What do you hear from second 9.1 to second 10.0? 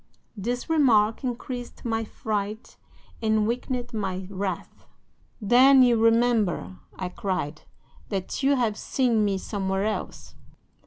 me somewhere